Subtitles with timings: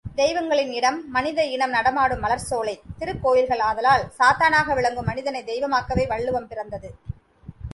[0.15, 6.95] தெய்வங்களின் இடம் மனித இனம் நடமாடும் மலர்ச்சோலை திருக்கோயில்கள் ஆதலால், சாத்தானாக விளங்கும் மனிதனைத் தெய்வமாக்கவே வள்ளுவம் பிறந்தது.